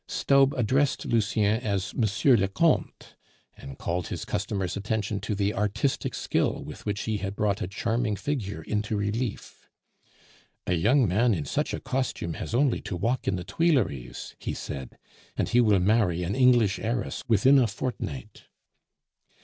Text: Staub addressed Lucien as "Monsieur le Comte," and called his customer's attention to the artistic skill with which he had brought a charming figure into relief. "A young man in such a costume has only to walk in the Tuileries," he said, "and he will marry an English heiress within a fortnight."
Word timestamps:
Staub 0.07 0.55
addressed 0.55 1.05
Lucien 1.05 1.59
as 1.61 1.93
"Monsieur 1.93 2.35
le 2.35 2.47
Comte," 2.47 3.15
and 3.55 3.77
called 3.77 4.07
his 4.07 4.25
customer's 4.25 4.75
attention 4.75 5.19
to 5.19 5.35
the 5.35 5.53
artistic 5.53 6.15
skill 6.15 6.63
with 6.63 6.87
which 6.87 7.01
he 7.01 7.17
had 7.17 7.35
brought 7.35 7.61
a 7.61 7.67
charming 7.67 8.15
figure 8.15 8.63
into 8.63 8.97
relief. 8.97 9.69
"A 10.65 10.73
young 10.73 11.07
man 11.07 11.35
in 11.35 11.45
such 11.45 11.71
a 11.71 11.79
costume 11.79 12.33
has 12.33 12.55
only 12.55 12.81
to 12.81 12.95
walk 12.97 13.27
in 13.27 13.35
the 13.35 13.43
Tuileries," 13.43 14.35
he 14.39 14.55
said, 14.55 14.97
"and 15.37 15.49
he 15.49 15.61
will 15.61 15.79
marry 15.79 16.23
an 16.23 16.33
English 16.33 16.79
heiress 16.79 17.23
within 17.27 17.59
a 17.59 17.67
fortnight." 17.67 18.45